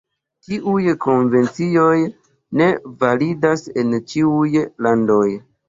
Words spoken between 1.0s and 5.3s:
konvencioj ne validas en ĉiuj landoj.